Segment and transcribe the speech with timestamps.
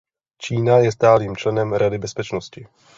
[0.43, 2.65] Čína je stálým členem Rady bezpečnosti.